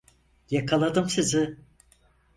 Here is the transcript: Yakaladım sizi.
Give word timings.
Yakaladım 0.51 1.09
sizi. 1.09 1.57